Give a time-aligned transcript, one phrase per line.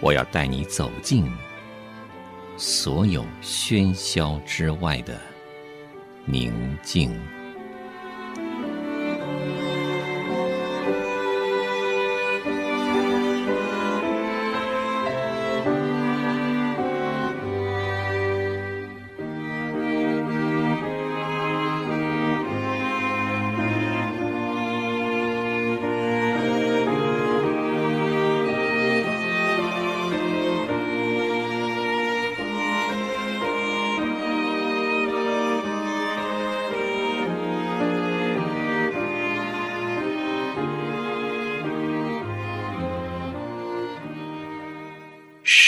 [0.00, 1.30] 我要带你走进
[2.56, 5.18] 所有喧嚣之外的
[6.24, 7.39] 宁静。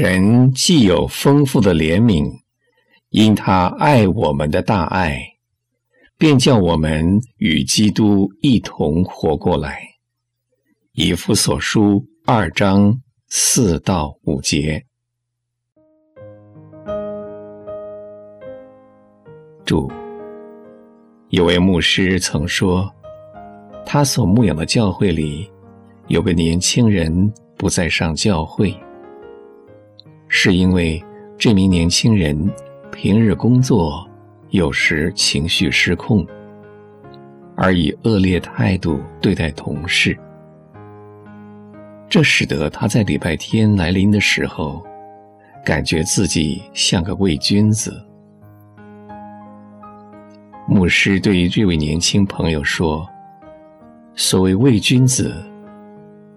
[0.00, 2.30] 神既有丰富的怜悯，
[3.08, 5.20] 因他爱我们的大爱，
[6.16, 9.80] 便叫我们与基督一同活过来。
[10.92, 14.84] 以弗所书二章四到五节。
[19.64, 19.90] 注：
[21.30, 22.88] 有位牧师曾说，
[23.84, 25.50] 他所牧养的教会里，
[26.06, 28.72] 有个年轻人不再上教会。
[30.28, 31.02] 是因为
[31.36, 32.50] 这名年轻人
[32.92, 34.06] 平日工作
[34.50, 36.26] 有时情绪失控，
[37.56, 40.16] 而以恶劣态度对待同事，
[42.08, 44.84] 这使得他在礼拜天来临的时候，
[45.64, 48.04] 感觉自己像个伪君子。
[50.66, 53.08] 牧师对于这位年轻朋友说
[54.14, 55.34] ：“所谓伪君子，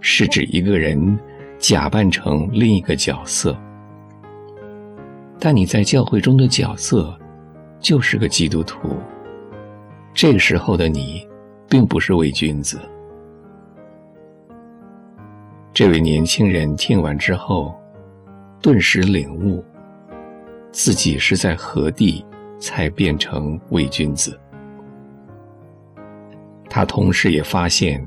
[0.00, 1.18] 是指一个人
[1.58, 3.56] 假扮成另一个角色。”
[5.38, 7.16] 但你在教会中的角色，
[7.78, 8.96] 就是个基督徒。
[10.14, 11.26] 这个时候的你，
[11.68, 12.80] 并不是伪君子。
[15.74, 17.78] 这位年轻人听完之后，
[18.62, 19.62] 顿时领悟，
[20.72, 22.24] 自己是在何地
[22.58, 24.38] 才变成伪君子。
[26.70, 28.04] 他同时也发现，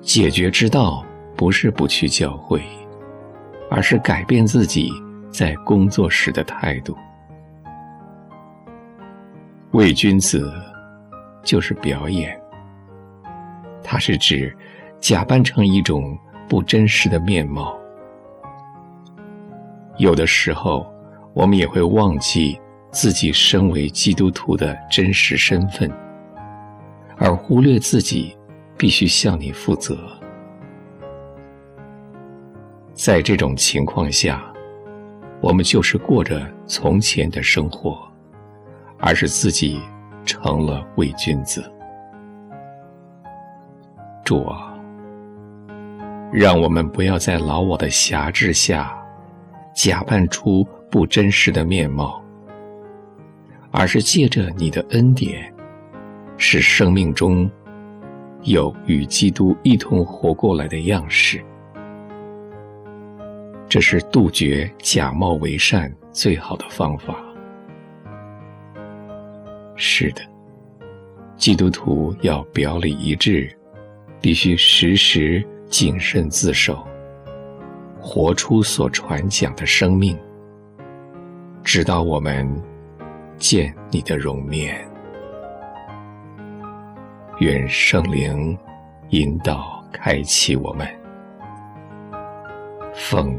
[0.00, 1.04] 解决之道
[1.36, 2.62] 不是不去教会，
[3.68, 4.92] 而是改变自己。
[5.30, 6.96] 在工作时的态度，
[9.72, 10.52] 伪君子
[11.42, 12.38] 就是表演。
[13.82, 14.54] 它是指
[15.00, 16.18] 假扮成一种
[16.48, 17.78] 不真实的面貌。
[19.96, 20.86] 有的时候，
[21.34, 22.60] 我们也会忘记
[22.90, 25.90] 自己身为基督徒的真实身份，
[27.16, 28.36] 而忽略自己
[28.76, 29.98] 必须向你负责。
[32.92, 34.47] 在这种情况下，
[35.40, 37.96] 我们就是过着从前的生活，
[38.98, 39.80] 而是自己
[40.24, 41.64] 成了伪君子。
[44.24, 44.74] 主啊，
[46.32, 48.94] 让我们不要在老我的辖制下
[49.74, 52.22] 假扮出不真实的面貌，
[53.70, 55.54] 而是借着你的恩典，
[56.36, 57.48] 使生命中
[58.42, 61.42] 有与基督一同活过来的样式。
[63.68, 67.14] 这是杜绝假冒为善最好的方法。
[69.76, 70.22] 是的，
[71.36, 73.54] 基督徒要表里一致，
[74.22, 76.82] 必须时时谨慎自守，
[78.00, 80.18] 活出所传讲的生命，
[81.62, 82.50] 直到我们
[83.36, 84.82] 见你的容面。
[87.40, 88.58] 愿圣灵
[89.10, 90.88] 引导开启我们，
[92.94, 93.38] 奉